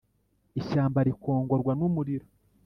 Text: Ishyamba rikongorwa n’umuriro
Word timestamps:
Ishyamba 0.59 0.99
rikongorwa 1.07 1.71
n’umuriro 1.79 2.27